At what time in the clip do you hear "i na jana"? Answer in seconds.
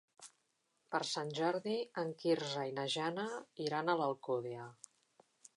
2.71-3.29